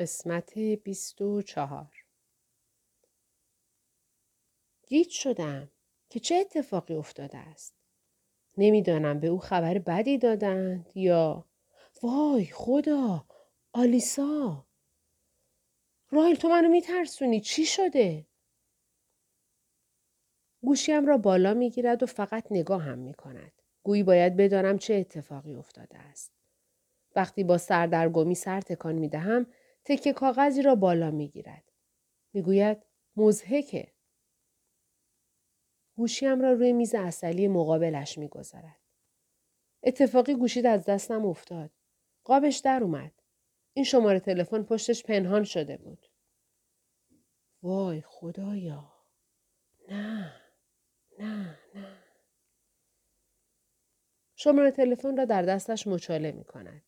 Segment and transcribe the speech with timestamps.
[0.00, 1.96] قسمت بیست و چهار
[4.86, 5.70] گیج شدم
[6.10, 7.74] که چه اتفاقی افتاده است.
[8.58, 11.44] نمی‌دانم به او خبر بدی دادند یا
[12.02, 13.26] وای خدا
[13.72, 14.66] آلیسا
[16.10, 18.26] رایل تو منو میترسونی چی شده؟
[20.62, 23.52] گوشیم را بالا می‌گیرد و فقط نگاه هم می کند.
[23.82, 26.32] گویی باید بدانم چه اتفاقی افتاده است.
[27.16, 29.46] وقتی با سردرگمی سر تکان می دهم
[29.84, 31.72] تکه کاغذی را بالا می گیرد.
[32.32, 32.86] می گوید
[33.16, 33.92] مزهکه.
[35.96, 38.80] گوشیم را روی میز اصلی مقابلش می گذارد.
[39.82, 41.70] اتفاقی گوشید از دستم افتاد.
[42.24, 43.12] قابش در اومد.
[43.72, 46.06] این شماره تلفن پشتش پنهان شده بود.
[47.62, 48.92] وای خدایا.
[49.88, 50.32] نه.
[51.18, 51.96] نه نه.
[54.34, 56.82] شماره تلفن را در دستش مچاله می کند.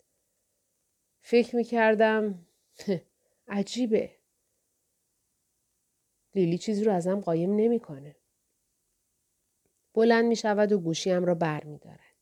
[1.20, 2.46] فکر می کردم
[3.48, 4.10] عجیبه.
[6.34, 8.16] لیلی چیزی رو ازم قایم نمی‌کنه.
[9.94, 12.16] بلند می شود و گوشیم را بر می دارد.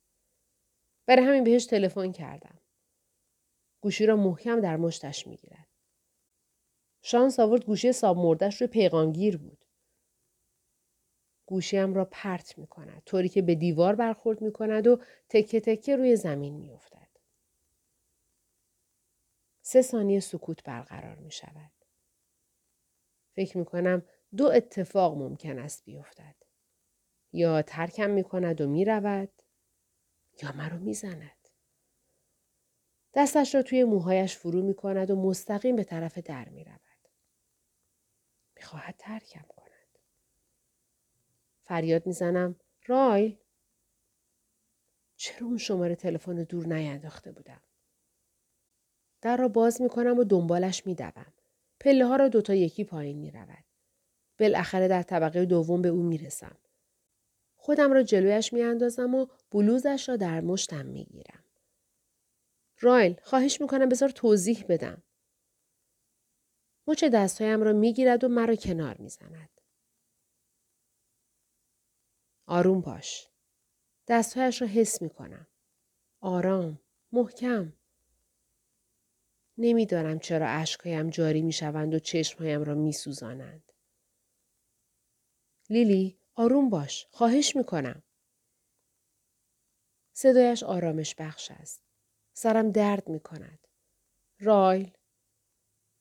[1.07, 2.59] برای همین بهش تلفن کردم.
[3.81, 5.67] گوشی را محکم در مشتش می گیرد.
[7.03, 9.65] شانس آورد گوشی ساب مردش روی پیغانگیر بود.
[11.47, 13.03] گوشیم را پرت می کند.
[13.07, 17.00] طوری که به دیوار برخورد می کند و تکه تکه روی زمین می افتد.
[19.71, 21.73] سه ثانیه سکوت برقرار می شود.
[23.37, 24.03] فکر می کنم
[24.37, 26.37] دو اتفاق ممکن است بیفتد.
[27.33, 29.43] یا ترکم می کند و می رود
[30.43, 31.49] یا مرا می زند.
[33.15, 37.09] دستش را توی موهایش فرو می کند و مستقیم به طرف در می رود.
[38.57, 39.99] می خواهد ترکم کند.
[41.63, 43.39] فریاد می‌زنم رایل
[45.17, 47.63] چرا اون شماره تلفن دور نینداخته بودم
[49.23, 51.27] در را باز می‌کنم و دنبالش میدوم
[51.81, 53.65] پله ها را دوتا یکی پایین می‌رود
[54.39, 56.57] بالاخره در طبقه دوم به او می‌رسم
[57.57, 61.45] خودم را جلویش میاندازم و بلوزش را در مشتم می‌گیرم
[62.81, 65.03] رایل خواهش می‌کنم بذار توضیح بدم
[66.87, 69.61] مچ دستهایم را می‌گیرد و مرا کنار می‌زند
[72.47, 73.29] آروم باش.
[74.09, 75.47] دستهایش را حس می کنم.
[76.21, 76.81] آرام.
[77.13, 77.73] محکم.
[79.63, 83.73] نمی‌دانم چرا اشکهایم جاری می شوند و چشمهایم را می سوزانند.
[85.71, 87.07] لیلی آروم باش.
[87.11, 88.03] خواهش می کنم.
[90.13, 91.83] صدایش آرامش بخش است.
[92.33, 93.67] سرم درد می کند.
[94.39, 94.91] رایل.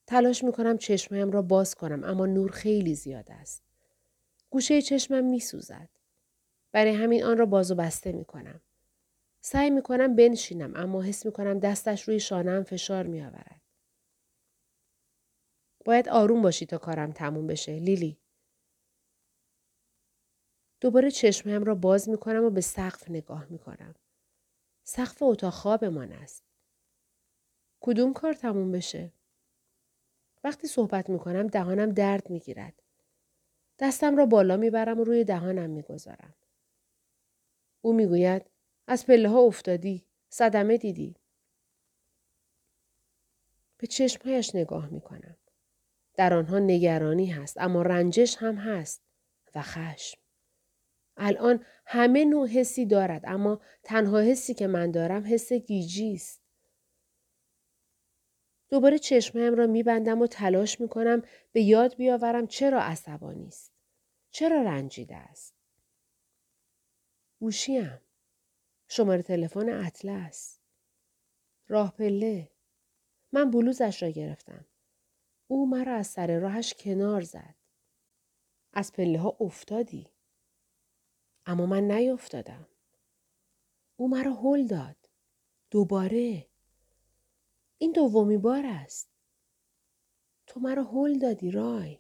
[0.08, 3.64] تلاش می کنم چشمهایم را باز کنم اما نور خیلی زیاد است.
[4.50, 5.90] گوشه چشمم می سوزد.
[6.72, 8.62] برای همین آن را باز و بسته می کنم.
[9.42, 13.62] سعی می کنم بنشینم اما حس می کنم دستش روی شانم فشار می آورد.
[15.86, 18.20] باید آروم باشی تا کارم تموم بشه لیلی.
[20.82, 23.96] دوباره چشمم را باز می کنم و به سقف نگاه می کنم.
[24.84, 26.44] سقف اتاق خوابمان است.
[27.80, 29.14] کدوم کار تموم بشه؟
[30.44, 32.84] وقتی صحبت می کنم دهانم درد می گیرد.
[33.80, 36.36] دستم را بالا می برم و روی دهانم می گذارم.
[37.82, 38.46] او می‌گوید
[38.92, 41.16] از پله ها افتادی صدمه دیدی
[43.78, 45.38] به چشمهایش نگاه می کنم.
[46.14, 49.02] در آنها نگرانی هست اما رنجش هم هست
[49.56, 50.18] و خشم.
[51.18, 56.42] الان همه نوع حسی دارد اما تنها حسی که من دارم حس گیجی است.
[58.70, 61.22] دوباره چشمهایم را میبندم و تلاش می‌کنم
[61.52, 63.74] به یاد بیاورم چرا عصبانی است.
[64.32, 65.56] چرا رنجیده است.
[67.40, 68.02] گوشیم.
[68.92, 70.60] شماره تلفن اطلس.
[71.68, 72.52] راه پله.
[73.32, 74.66] من بلوزش را گرفتم.
[75.48, 77.56] او مرا از سر راهش کنار زد.
[78.74, 80.08] از پله ها افتادی.
[81.46, 82.68] اما من نیفتادم.
[83.98, 85.10] او مرا هل داد.
[85.72, 86.48] دوباره.
[87.78, 89.10] این دومی بار است.
[90.48, 92.00] تو مرا هل دادی رایل.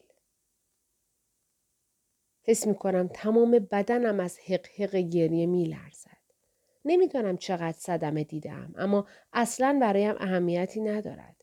[2.41, 6.08] حس می کنم تمام بدنم از حق حق گریه می لرزد.
[6.85, 11.35] نمی‌دانم چقدر صدمه دیدم اما اصلا برایم اهمیتی ندارد.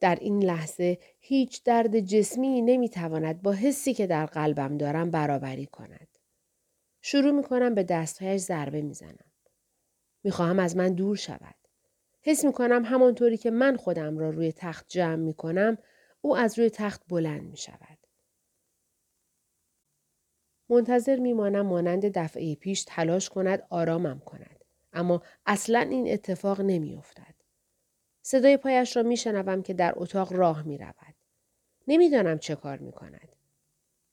[0.00, 6.08] در این لحظه هیچ درد جسمی نمی‌تواند با حسی که در قلبم دارم برابری کند.
[7.02, 9.32] شروع می کنم به دستهایش ضربه می‌زنم.
[10.24, 11.54] می‌خواهم از من دور شود.
[12.22, 15.78] حس می کنم همانطوری که من خودم را روی تخت جمع می کنم
[16.20, 17.97] او از روی تخت بلند می شود.
[20.68, 24.64] منتظر میمانم مانند دفعه پیش تلاش کند آرامم کند.
[24.92, 27.34] اما اصلا این اتفاق نمیافتد.
[28.22, 31.14] صدای پایش را میشنوم که در اتاق راه می رود.
[31.88, 33.28] نمی‌دانم چه کار می کند.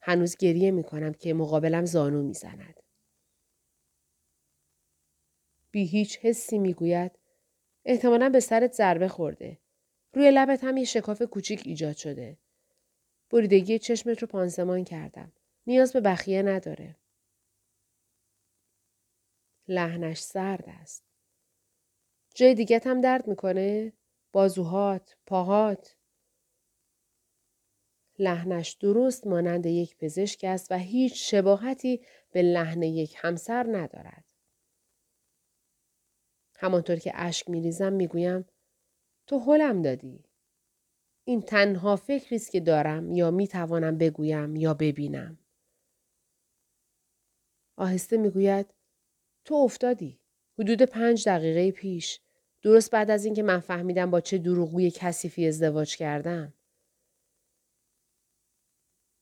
[0.01, 2.79] هنوز گریه می کنم که مقابلم زانو می زند.
[5.71, 7.11] بی هیچ حسی می گوید
[7.85, 9.57] احتمالا به سرت ضربه خورده.
[10.13, 12.37] روی لبت هم یه شکاف کوچیک ایجاد شده.
[13.29, 15.31] بریدگی چشمت رو پانسمان کردم.
[15.67, 16.95] نیاز به بخیه نداره.
[19.67, 21.03] لحنش سرد است.
[22.35, 23.93] جای دیگه هم درد می‌کنه؟
[24.31, 25.95] بازوهات، پاهات.
[28.19, 34.23] لحنش درست مانند یک پزشک است و هیچ شباهتی به لحن یک همسر ندارد.
[36.55, 38.45] همانطور که اشک میریزم می‌گویم
[39.27, 40.23] تو حلم دادی.
[41.23, 45.37] این تنها فکری است که دارم یا می‌توانم بگویم یا ببینم.
[47.77, 48.73] آهسته می‌گوید
[49.45, 50.19] تو افتادی.
[50.59, 52.19] حدود پنج دقیقه پیش.
[52.61, 56.53] درست بعد از اینکه من فهمیدم با چه دروغگوی کثیفی ازدواج کردم.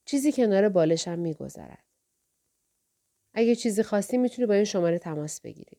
[0.06, 1.84] چیزی کنار بالشم میگذرد.
[3.34, 5.78] اگه چیزی خواستی می‌تونی با این شماره تماس بگیری.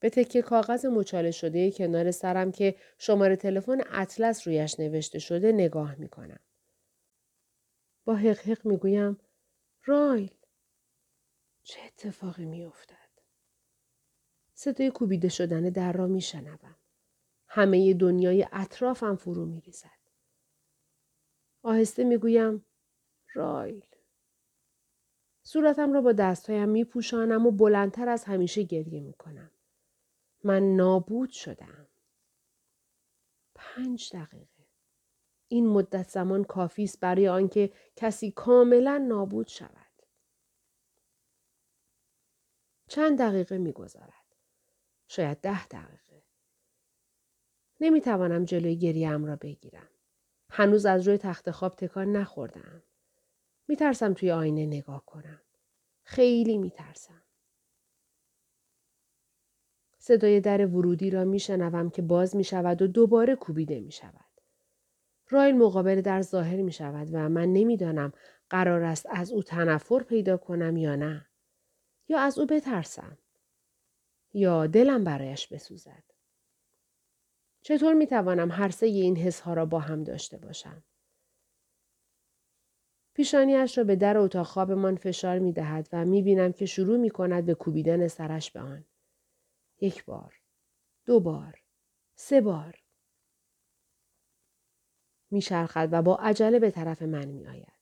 [0.00, 5.94] به تکه کاغذ مچاله شده کنار سرم که شماره تلفن اطلس رویش نوشته شده نگاه
[5.94, 6.40] می‌کنم.
[8.04, 9.18] با حق حق می‌گویم
[9.84, 10.34] رایل.
[11.62, 13.08] چه اتفاقی میافتد؟
[14.54, 16.76] صدای کوبیده شدن در را میشنوم.
[17.48, 19.98] همه دنیای اطرافم فرو میریزد.
[21.62, 22.66] آهسته می‌گویم
[23.34, 23.86] رایل.
[25.42, 29.50] صورتم را با دستهایم میپوشانم و بلندتر از همیشه گریه می‌کنم.
[30.44, 31.88] من نابود شدم
[33.54, 34.51] پنج دقیقه.
[35.52, 39.92] این مدت زمان کافی است برای آنکه کسی کاملا نابود شود.
[42.88, 44.36] چند دقیقه میگذرد؟
[45.08, 46.22] شاید ده دقیقه.
[47.80, 49.88] نمی‌توانم جلوی گریم را بگیرم.
[50.50, 52.82] هنوز از روی تخت خواب تکان نخوردم
[53.68, 55.40] میترسم توی آینه نگاه کنم.
[56.02, 57.22] خیلی میترسم.
[59.98, 64.31] صدای در ورودی را میشنوم که باز می شود و دوباره کوبیده می شود.
[65.32, 68.12] رایل مقابل در ظاهر می شود و من نمی‌دانم
[68.50, 71.26] قرار است از او تنفر پیدا کنم یا نه.
[72.08, 73.18] یا از او بترسم.
[74.32, 76.04] یا دلم برایش بسوزد.
[77.62, 80.84] چطور می توانم هر سه این حس ها را با هم داشته باشم؟
[83.14, 87.10] پیشانیش را به در اتاق خوابمان فشار می دهد و می بینم که شروع می
[87.10, 88.84] کند به کوبیدن سرش به آن.
[89.80, 90.40] یک بار.
[91.04, 91.62] دو بار.
[92.14, 92.81] سه بار.
[95.32, 97.72] میچرخد و با عجله به طرف من میآید.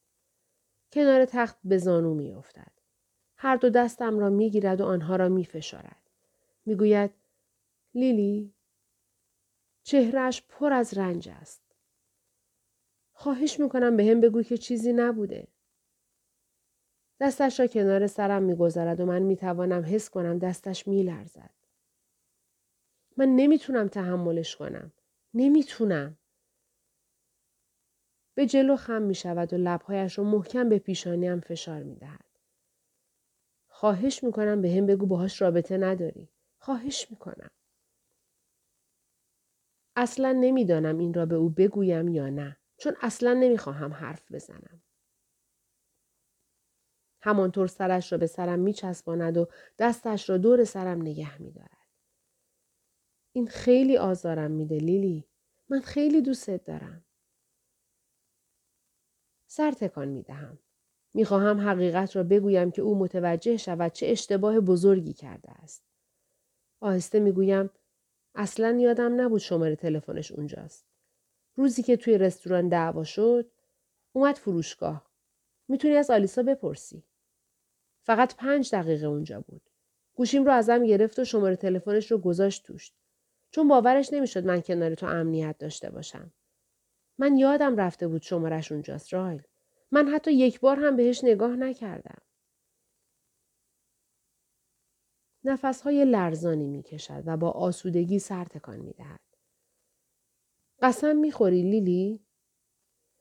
[0.93, 2.73] کنار تخت به زانو میافتد.
[3.37, 6.11] هر دو دستم را می‌گیرد و آنها را میفشارد.
[6.67, 7.11] می‌گوید
[7.95, 8.55] لیلی
[9.83, 11.63] چهرش پر از رنج است.
[13.13, 15.49] خواهش می‌کنم به هم بگو که چیزی نبوده.
[17.21, 21.51] دستش را کنار سرم می‌گذارد و من می‌توانم حس کنم دستش میلرزد.
[23.17, 24.93] من نمی‌تونم تحملش کنم.
[25.35, 26.17] نمی‌تونم.
[28.41, 32.39] به جلو خم می شود و لبهایش رو محکم به پیشانیم فشار می دهد.
[33.69, 36.29] خواهش می کنم به هم بگو باهاش رابطه نداری.
[36.59, 37.51] خواهش می کنم.
[39.97, 42.57] اصلا نمی‌دانم این را به او بگویم یا نه.
[42.77, 44.83] چون اصلا نمی‌خواهم حرف بزنم.
[47.23, 49.47] همانطور سرش را به سرم میچسباند و
[49.79, 51.89] دستش را دور سرم نگه میدارد.
[53.33, 55.29] این خیلی آزارم میده لیلی.
[55.69, 57.05] من خیلی دوستت دارم.
[59.53, 60.59] سر تکان می دهم.
[61.15, 65.83] می خواهم حقیقت را بگویم که او متوجه شود چه اشتباه بزرگی کرده است.
[66.81, 67.71] آهسته می گویم
[68.35, 70.87] اصلا یادم نبود شماره تلفنش اونجاست.
[71.57, 73.51] روزی که توی رستوران دعوا شد
[74.13, 75.11] اومد فروشگاه.
[75.69, 77.03] می‌تونی از آلیسا بپرسی.
[78.03, 79.63] فقط پنج دقیقه اونجا بود.
[80.15, 82.93] گوشیم رو ازم گرفت و شماره تلفنش رو گذاشت توش.
[83.51, 86.33] چون باورش نمی‌شد من کنار تو امنیت داشته باشم.
[87.21, 89.43] من یادم رفته بود شمارش اونجاست رایل.
[89.91, 92.23] من حتی یک بار هم بهش نگاه نکردم.
[95.45, 99.21] نفسهای لرزانی می کشد و با آسودگی سر تکان می دهد.
[100.83, 102.27] قسم می خوری لیلی؟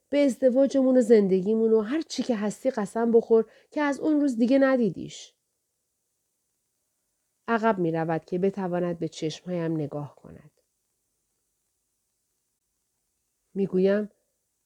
[0.10, 4.38] به ازدواجمون و زندگیمون و هر چی که هستی قسم بخور که از اون روز
[4.38, 5.34] دیگه ندیدیش.
[7.48, 10.59] عقب می رود که بتواند به چشمهایم نگاه کند.
[13.60, 14.10] می‌گویم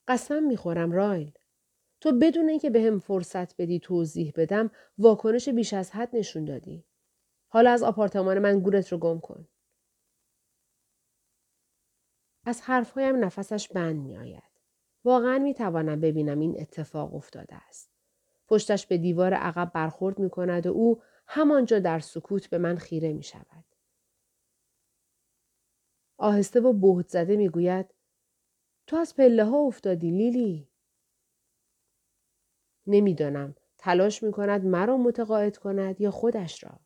[0.08, 1.32] قسم می‌خورم رایل.
[2.00, 6.84] تو بدون اینکه به هم فرصت بدی توضیح بدم واکنش بیش از حد نشون دادی.
[7.48, 9.48] حالا از آپارتمان من گورت رو گم کن.
[12.46, 14.60] از حرفهایم نفسش بند می آید.
[15.04, 17.90] واقعا می توانم ببینم این اتفاق افتاده است.
[18.48, 23.12] پشتش به دیوار عقب برخورد می کند و او همانجا در سکوت به من خیره
[23.12, 23.64] می شود.
[26.16, 27.93] آهسته و بهت زده می گوید
[28.86, 30.68] تو از پله ها افتادی لیلی.
[32.86, 36.80] نمی‌دانم تلاش می کند مرا متقاعد کند یا خودش را.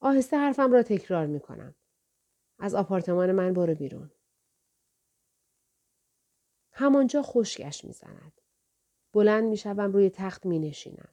[0.00, 1.74] آهسته حرفم را تکرار می کنم.
[2.58, 4.10] از آپارتمان من برو بیرون.
[6.72, 8.40] همانجا خشکش می زند.
[9.12, 11.08] بلند می شوم روی تخت می نشینم.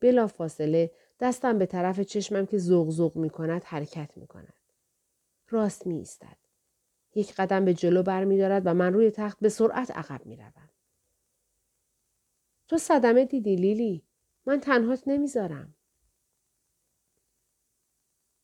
[0.00, 0.90] بلا فاصله
[1.20, 4.72] دستم به طرف چشمم که زوغ می کند حرکت می کند.
[5.48, 6.45] راست می ایستد.
[7.16, 10.36] یک قدم به جلو بر می دارد و من روی تخت به سرعت عقب می
[10.36, 10.70] روم.
[12.68, 14.02] تو صدمه دیدی لیلی.
[14.46, 15.74] من تنهات نمی‌ذارم.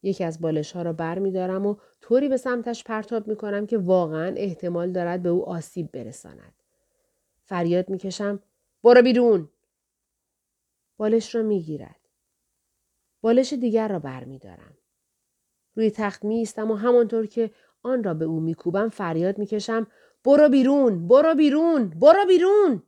[0.03, 3.67] یکی از بالش ها را بر می دارم و طوری به سمتش پرتاب می کنم
[3.67, 6.55] که واقعا احتمال دارد به او آسیب برساند.
[7.45, 8.43] فریاد می کشم
[8.85, 9.49] برو بیرون.
[10.97, 12.09] بالش را می گیرد.
[13.21, 14.77] بالش دیگر را بر می دارم.
[15.75, 17.51] روی تخت می ایستم و همانطور که
[17.83, 19.87] آن را به او می کوبم فریاد می کشم
[20.25, 22.83] برو بیرون برو بیرون برو بیرون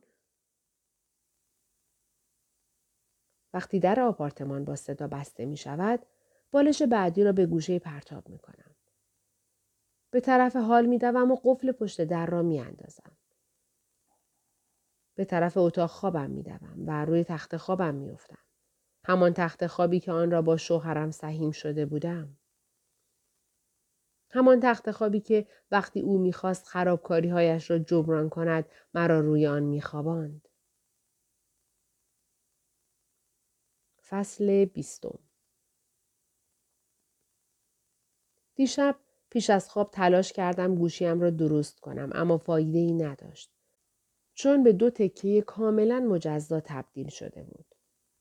[3.53, 6.05] وقتی در آپارتمان با صدا بسته می شود
[6.51, 8.75] بالش بعدی را به گوشه پرتاب می کنم.
[10.11, 13.11] به طرف حال می و قفل پشت در را می اندازم.
[15.15, 18.37] به طرف اتاق خوابم می دوم و روی تخت خوابم می افتم.
[19.05, 22.37] همان تخت خوابی که آن را با شوهرم سهیم شده بودم.
[24.35, 29.63] همان تخت خوابی که وقتی او می‌خواست خرابکاری هایش را جبران کند مرا روی آن
[29.63, 30.47] میخواباند.
[34.07, 35.19] فصل بیستم
[38.55, 38.95] دیشب
[39.29, 43.51] پیش از خواب تلاش کردم گوشیم را درست کنم اما فایده ای نداشت.
[44.33, 47.65] چون به دو تکه کاملا مجزا تبدیل شده بود.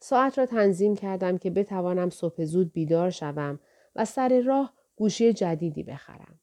[0.00, 3.60] ساعت را تنظیم کردم که بتوانم صبح زود بیدار شوم
[3.96, 6.40] و سر راه گوشی جدیدی بخرم.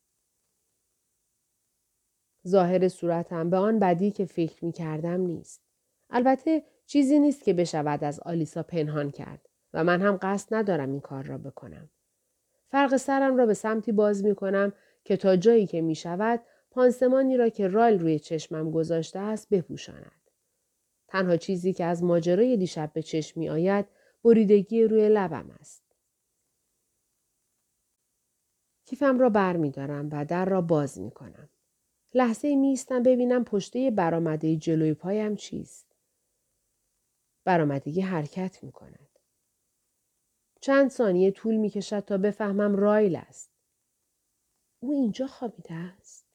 [2.47, 5.61] ظاهر صورتم به آن بدی که فکر می کردم نیست.
[6.09, 10.99] البته چیزی نیست که بشود از آلیسا پنهان کرد و من هم قصد ندارم این
[10.99, 11.89] کار را بکنم.
[12.71, 16.39] فرق سرم را به سمتی باز می کنم که تا جایی که می شود
[16.71, 20.21] پانسمانی را که رایل روی چشمم گذاشته است بپوشاند.
[21.07, 23.85] تنها چیزی که از ماجرای دیشب به چشم می آید
[24.23, 25.80] بریدگی روی لبم است.
[28.91, 31.49] کیفم را بر می دارم و در را باز می کنم.
[32.13, 35.85] لحظه می ببینم پشته برآمده جلوی پایم چیست.
[37.43, 39.19] برآمدگی حرکت می کند.
[40.61, 43.51] چند ثانیه طول می کشد تا بفهمم رایل است.
[44.79, 46.25] او اینجا خوابیده است.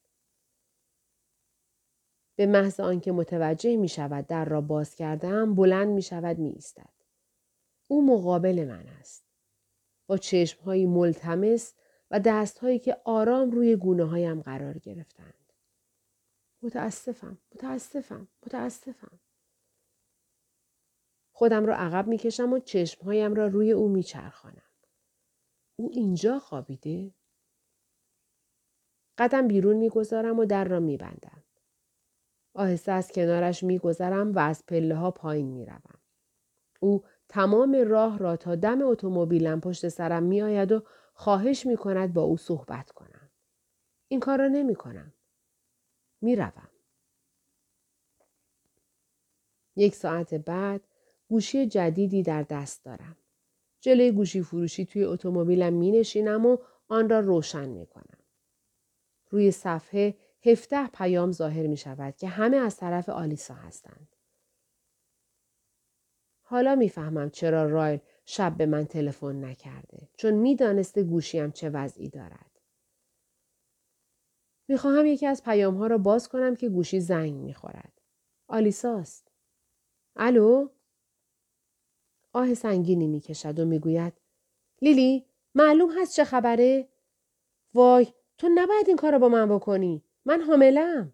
[2.35, 6.93] به محض آنکه متوجه می شود در را باز کردم بلند می شود می ایستد.
[7.87, 9.23] او مقابل من است.
[10.07, 11.73] با چشمهایی ملتمس
[12.11, 15.53] و دستهایی که آرام روی گونه هایم قرار گرفتند.
[16.61, 19.19] متاسفم، متاسفم، متاسفم.
[21.31, 24.61] خودم را عقب می‌کشم و چشمهایم را روی او میچرخانم.
[25.75, 27.11] او اینجا خوابیده؟
[29.17, 31.43] قدم بیرون می‌گذارم و در را میبندم.
[32.53, 35.99] آهسته از کنارش میگذرم و از پله ها پایین می‌روم.
[36.79, 40.83] او تمام راه را تا دم اتومبیلم پشت سرم میآید و
[41.19, 43.29] خواهش می کند با او صحبت کنم.
[44.07, 45.13] این کار را نمی کنم.
[46.21, 46.69] می روم.
[49.75, 50.81] یک ساعت بعد
[51.29, 53.17] گوشی جدیدی در دست دارم.
[53.81, 56.57] جلوی گوشی فروشی توی اتومبیلم می نشینم و
[56.87, 58.19] آن را روشن می کنم.
[59.29, 64.15] روی صفحه هفته پیام ظاهر می شود که همه از طرف آلیسا هستند.
[66.41, 72.59] حالا می‌فهمم چرا رایل شب به من تلفن نکرده چون می‌دانسته گوشیم چه وضعی دارد.
[74.67, 78.01] می‌خواهم یکی از پیام ها را باز کنم که گوشی زنگ می‌خورد.
[78.47, 79.31] آلیساست.
[80.15, 80.69] الو؟
[82.33, 84.13] آه سنگینی می‌کشد و می‌گوید
[84.81, 86.89] لیلی معلوم هست چه خبره؟
[87.73, 88.07] وای
[88.37, 90.03] تو نباید این کار را با من بکنی.
[90.25, 91.13] من حاملم.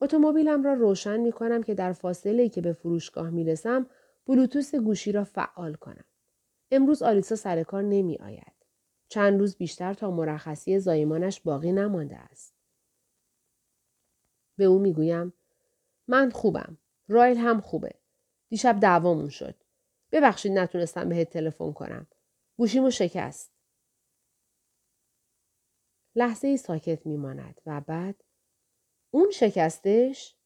[0.00, 3.86] اتومبیلم را روشن می کنم که در فاصله که به فروشگاه می رسم
[4.26, 6.04] بلوتوس گوشی را فعال کنم.
[6.70, 8.52] امروز آلیسا سر کار نمی آید.
[9.08, 12.54] چند روز بیشتر تا مرخصی زایمانش باقی نمانده است.
[14.56, 15.32] به او می‌گویم
[16.08, 16.78] من خوبم.
[17.08, 17.94] رایل هم خوبه.
[18.48, 19.54] دیشب دعوامون شد.
[20.12, 22.06] ببخشید نتونستم بهت تلفن کنم.
[22.56, 23.52] گوشیمو شکست.
[26.14, 28.24] لحظه ای ساکت میماند و بعد
[29.10, 30.36] اون شکستش؟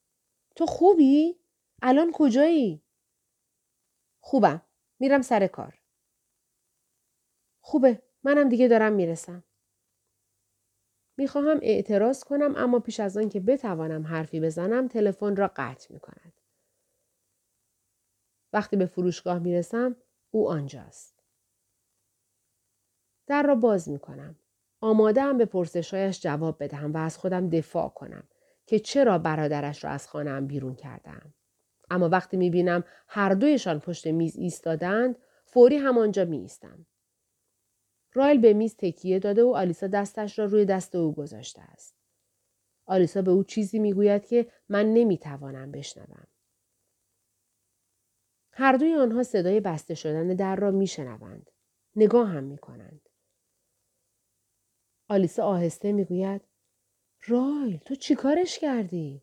[0.57, 1.37] تو خوبی؟
[1.83, 2.83] الان کجایی؟
[4.21, 4.63] خوبم.
[4.99, 5.79] میرم سر کار.
[7.61, 8.03] خوبه.
[8.23, 9.45] منم دیگه دارم می‌رسم.
[11.17, 16.01] می‌خواهم اعتراض کنم اما پیش از آن که بتوانم حرفی بزنم تلفن را قطع می
[16.01, 16.33] کند.
[18.53, 19.97] وقتی به فروشگاه می‌رسم
[20.31, 21.23] او آنجاست.
[23.27, 24.37] در را باز می کنم.
[24.81, 28.29] آماده هم به پرسشایش جواب بدهم و از خودم دفاع کنم
[28.67, 31.35] که چرا برادرش را از خانهام بیرون کردم.
[31.91, 36.87] اما وقتی می بینم هر دویشان پشت میز ایستادند فوری همانجا می ایستم.
[38.13, 41.97] رایل به میز تکیه داده و آلیسا دستش را روی دست او گذاشته است.
[42.87, 46.27] آلیسا به او چیزی می‌گوید که من نمی‌توانم بشنوم.
[48.53, 51.51] هر دوی آنها صدای بسته شدن در را میشنوند.
[51.97, 53.09] نگاه هم می کنند.
[55.09, 56.41] آلیسا آهسته می‌گوید
[57.27, 59.23] رایل تو چیکارش کردی؟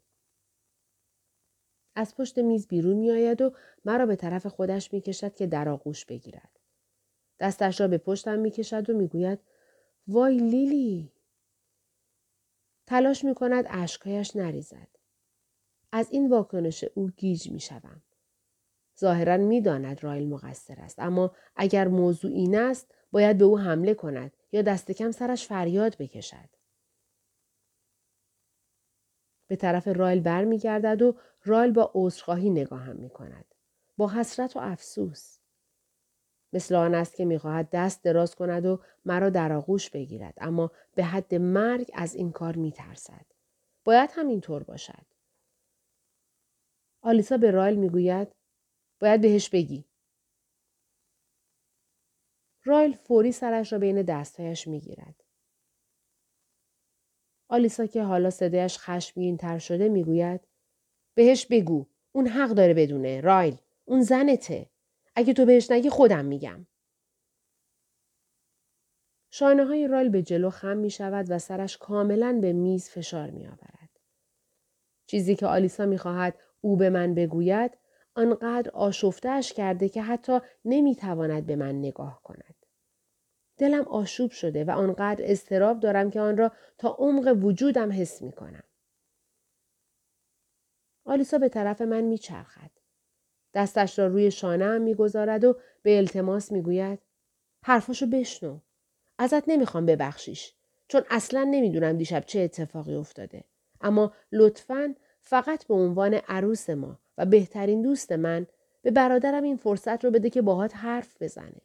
[1.98, 3.54] از پشت میز بیرون میآید و
[3.86, 6.60] مرا به طرف خودش می‌کشد که در آغوش بگیرد.
[7.40, 9.40] دستش را به پشتم می‌کشد و می‌گوید
[10.08, 11.12] وای لیلی
[12.88, 14.88] تلاش می کند اشکهایش نریزد.
[15.92, 18.02] از این واکنش او گیج می شوم.
[19.00, 23.94] ظاهرا می داند رایل مقصر است اما اگر موضوع این است باید به او حمله
[23.94, 26.57] کند یا دست کم سرش فریاد بکشد.
[29.48, 33.46] به طرف رایل برمیگردد و رایل با عذرخواهی نگاهم می کند.
[33.98, 35.38] با حسرت و افسوس.
[36.54, 41.04] مثل آن است که می‌خواهد دست دراز کند و مرا در آغوش بگیرد اما به
[41.04, 43.26] حد مرگ از این کار میترسد
[43.84, 45.06] باید همینطور باشد
[47.02, 48.36] آلیسا به رایل می‌گوید
[49.00, 49.86] باید بهش بگی
[52.64, 55.24] رایل فوری سرش را بین دستهایش می‌گیرد
[57.50, 60.42] آلیسا که حالا صدایش خشمگین تر شده می‌گوید
[61.16, 64.70] بهش بگو اون حق داره بدونه رایل اون زنته
[65.16, 66.68] اگه تو بهش نگی خودم میگم.
[69.32, 73.48] شانه های رال به جلو خم می شود و سرش کاملا به میز فشار می
[73.48, 73.90] آورد.
[75.08, 77.78] چیزی که آلیسا می خواهد او به من بگوید
[78.16, 82.57] آنقدر آشفتهش کرده که حتی نمی تواند به من نگاه کند.
[83.58, 88.32] دلم آشوب شده و آنقدر استراب دارم که آن را تا عمق وجودم حس می
[88.32, 88.64] کنم.
[91.06, 92.72] آلیسا به طرف من می چرخد.
[93.54, 97.00] دستش را روی شانه هم می‌گذارد و به التماس می‌گوید
[97.64, 98.60] حرفاشو بشنو
[99.18, 100.54] ازت نمی‌خوام ببخشیش
[100.88, 103.44] چون اصلا نمی‌دونم دیشب چه اتفاقی افتاده
[103.82, 108.48] اما لطفا فقط به عنوان عروس ما و بهترین دوست من
[108.82, 111.62] به برادرم این فرصت رو بده که باهات حرف بزنه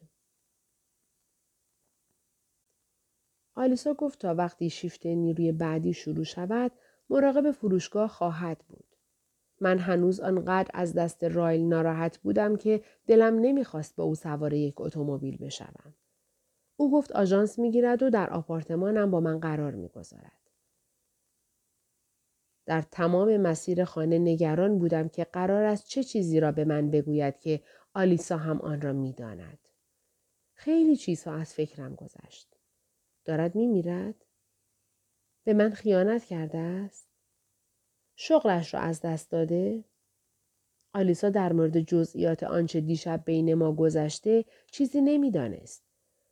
[3.55, 6.71] آلیسا گفت تا وقتی شیفت نیروی بعدی شروع شود
[7.09, 8.85] مراقب فروشگاه خواهد بود
[9.61, 14.81] من هنوز آنقدر از دست رایل ناراحت بودم که دلم نمی‌خواست با او سوار یک
[14.81, 15.93] اتومبیل بشوم.
[16.77, 20.39] او گفت آژانس می‌گیرد و در آپارتمانم با من قرار می‌گذارد.
[22.65, 27.39] در تمام مسیر خانه نگران بودم که قرار است چه چیزی را به من بگوید
[27.39, 27.61] که
[27.93, 29.59] آلیسا هم آن را می‌داند.
[30.53, 32.52] خیلی چیزها از فکرم گذشت.
[33.25, 34.25] دارد میمیرد؟
[35.43, 37.07] به من خیانت کرده است؟
[38.15, 39.83] شغلش را از دست داده؟
[40.93, 45.83] آلیسا در مورد جزئیات آنچه دیشب بین ما گذشته چیزی نمی‌دانست.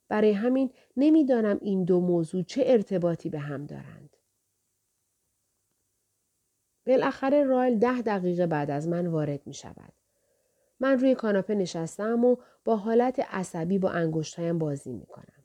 [0.08, 4.16] برای همین نمی‌دانم این دو موضوع چه ارتباطی به هم دارند.
[6.86, 9.92] بالاخره رایل ده دقیقه بعد از من وارد می شود.
[10.80, 15.41] من روی کاناپه نشستم و با حالت عصبی با انگشتهایم بازی می کنم.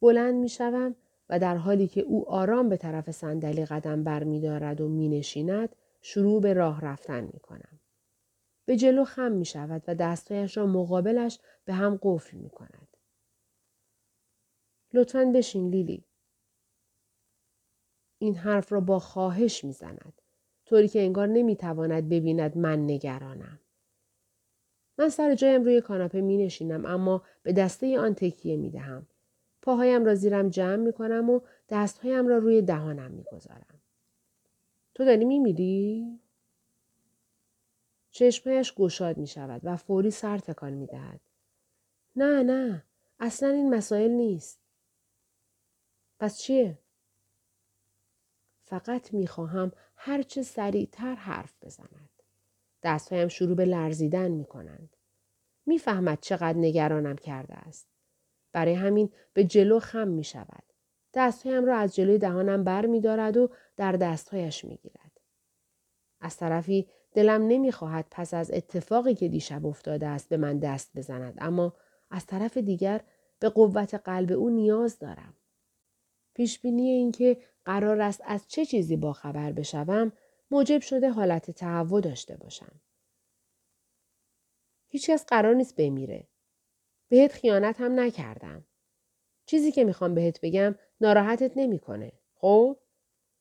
[0.00, 0.96] بلند می شوم
[1.28, 6.40] و در حالی که او آرام به طرف صندلی قدم برمیدارد و می نشیند شروع
[6.40, 7.80] به راه رفتن می کنم.
[8.64, 12.96] به جلو خم می شود و دستایش را مقابلش به هم قفل می کند.
[14.92, 16.04] لطفا بشین لیلی.
[18.18, 20.22] این حرف را با خواهش می زند.
[20.66, 23.60] طوری که انگار نمی تواند ببیند من نگرانم.
[24.98, 29.06] من سر جایم روی کاناپه می نشینم اما به دسته آن تکیه می دهم
[29.62, 33.80] پاهایم را زیرم جمع می کنم و دستهایم را روی دهانم می گذارم.
[34.94, 36.20] تو داری می میری؟
[38.10, 41.20] چشمهایش گشاد می شود و فوری سر تکان می دهد.
[42.16, 42.84] نه نه
[43.20, 44.60] اصلا این مسائل نیست.
[46.20, 46.78] پس چیه؟
[48.64, 52.10] فقط می خواهم هرچه سریعتر حرف بزند.
[52.82, 54.96] دستهایم شروع به لرزیدن می کنند.
[55.66, 57.88] می‌فهمد چقدر نگرانم کرده است.
[58.52, 60.62] برای همین به جلو خم می شود.
[61.14, 65.20] دستهایم را از جلوی دهانم بر می دارد و در دستهایش می گیرد.
[66.20, 71.34] از طرفی دلم نمی‌خواهد پس از اتفاقی که دیشب افتاده است به من دست بزند
[71.38, 71.74] اما
[72.10, 73.00] از طرف دیگر
[73.38, 75.34] به قوت قلب او نیاز دارم.
[76.34, 80.12] پیش بینی اینکه قرار است از چه چیزی با خبر بشوم
[80.50, 82.80] موجب شده حالت تهوع داشته باشم.
[84.88, 86.29] هیچکس قرار نیست بمیره.
[87.10, 88.64] بهت خیانت هم نکردم.
[89.46, 92.12] چیزی که می‌خوام بهت بگم ناراحتت نمی‌کنه.
[92.34, 92.78] خب؟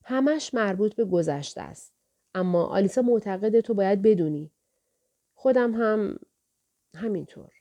[0.03, 1.93] همش مربوط به گذشته است.
[2.36, 4.51] اما آلیسا معتقد تو باید بدونی.
[5.34, 6.19] خودم هم
[6.95, 7.51] همینطور.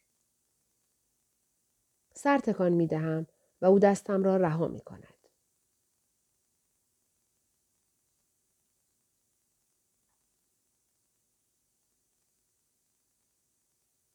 [2.15, 3.27] سر تکان می دهم
[3.63, 5.08] و او دستم را رها می کند.